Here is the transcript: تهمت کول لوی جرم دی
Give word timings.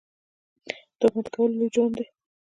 تهمت 0.99 1.25
کول 1.33 1.51
لوی 1.57 1.69
جرم 1.75 1.91
دی 1.97 2.05